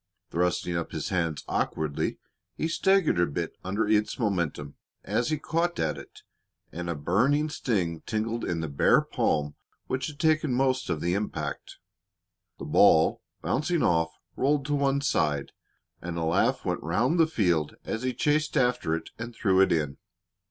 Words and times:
Thrusting 0.31 0.75
up 0.75 0.93
his 0.93 1.09
hands 1.09 1.43
awkwardly, 1.47 2.17
he 2.55 2.67
staggered 2.67 3.19
a 3.19 3.27
bit 3.27 3.53
under 3.63 3.87
its 3.87 4.17
momentum, 4.17 4.73
as 5.03 5.29
he 5.29 5.37
caught 5.37 5.77
at 5.77 5.95
it, 5.95 6.21
and 6.71 6.89
a 6.89 6.95
burning 6.95 7.51
sting 7.51 8.01
tingled 8.07 8.43
in 8.43 8.61
the 8.61 8.67
bare 8.67 9.01
palm 9.01 9.53
which 9.85 10.07
had 10.07 10.19
taken 10.19 10.53
most 10.55 10.89
of 10.89 11.01
the 11.01 11.13
impact. 11.13 11.77
The 12.57 12.65
ball, 12.65 13.21
bouncing 13.43 13.83
off, 13.83 14.09
rolled 14.35 14.65
to 14.65 14.73
one 14.73 15.01
side, 15.01 15.51
and 16.01 16.17
a 16.17 16.23
laugh 16.23 16.65
went 16.65 16.81
round 16.81 17.19
the 17.19 17.27
field 17.27 17.75
as 17.85 18.01
he 18.01 18.11
chased 18.11 18.57
after 18.57 18.95
it 18.95 19.11
and 19.19 19.35
threw 19.35 19.61
it 19.61 19.71
in. 19.71 19.97